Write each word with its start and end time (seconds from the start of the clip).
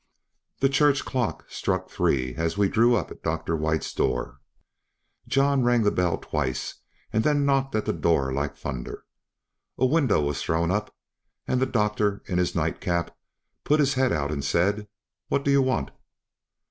The 0.61 0.67
church 0.69 1.05
clock 1.05 1.45
struck 1.47 1.87
three 1.87 2.33
as 2.33 2.57
we 2.57 2.67
drew 2.67 2.95
up 2.95 3.11
at 3.11 3.21
Dr. 3.21 3.55
White's 3.55 3.93
door. 3.93 4.39
John 5.27 5.61
rang 5.61 5.83
the 5.83 5.91
bell 5.91 6.17
twice, 6.17 6.79
and 7.13 7.23
then 7.23 7.45
knocked 7.45 7.75
at 7.75 7.85
the 7.85 7.93
door 7.93 8.33
like 8.33 8.55
thunder. 8.57 9.05
A 9.77 9.85
window 9.85 10.19
was 10.21 10.41
thrown 10.41 10.71
up, 10.71 10.91
and 11.47 11.61
the 11.61 11.67
doctor, 11.67 12.23
in 12.25 12.39
his 12.39 12.55
night 12.55 12.81
cap, 12.81 13.15
put 13.63 13.79
his 13.79 13.93
head 13.93 14.11
out 14.11 14.31
and 14.31 14.43
said, 14.43 14.87
"What 15.27 15.45
do 15.45 15.51
you 15.51 15.61
want?" 15.61 15.91